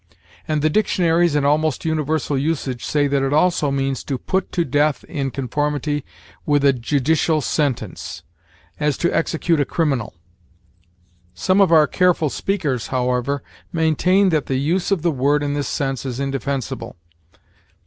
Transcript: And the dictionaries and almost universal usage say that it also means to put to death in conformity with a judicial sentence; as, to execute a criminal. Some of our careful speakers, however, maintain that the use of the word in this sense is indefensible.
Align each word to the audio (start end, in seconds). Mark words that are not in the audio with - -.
And 0.47 0.63
the 0.63 0.69
dictionaries 0.71 1.35
and 1.35 1.45
almost 1.45 1.85
universal 1.85 2.35
usage 2.35 2.83
say 2.83 3.05
that 3.05 3.21
it 3.21 3.33
also 3.33 3.69
means 3.69 4.03
to 4.05 4.17
put 4.17 4.51
to 4.53 4.65
death 4.65 5.03
in 5.03 5.29
conformity 5.29 6.03
with 6.43 6.65
a 6.65 6.73
judicial 6.73 7.39
sentence; 7.39 8.23
as, 8.79 8.97
to 8.97 9.15
execute 9.15 9.59
a 9.59 9.63
criminal. 9.65 10.15
Some 11.35 11.61
of 11.61 11.71
our 11.71 11.85
careful 11.85 12.31
speakers, 12.31 12.87
however, 12.87 13.43
maintain 13.71 14.29
that 14.29 14.47
the 14.47 14.55
use 14.57 14.89
of 14.89 15.03
the 15.03 15.11
word 15.11 15.43
in 15.43 15.53
this 15.53 15.67
sense 15.67 16.03
is 16.03 16.19
indefensible. 16.19 16.95